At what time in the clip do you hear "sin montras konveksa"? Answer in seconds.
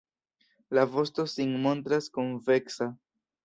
1.35-2.93